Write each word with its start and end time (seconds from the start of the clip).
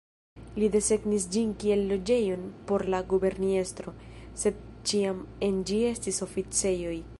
Li 0.61 0.69
desegnis 0.75 1.27
ĝin 1.35 1.51
kiel 1.63 1.83
loĝejon 1.91 2.47
por 2.71 2.85
la 2.95 3.03
guberniestro, 3.13 3.95
sed 4.45 4.67
ĉiam 4.93 5.23
en 5.49 5.63
ĝi 5.71 5.81
estis 5.95 6.23
oficejoj. 6.31 6.95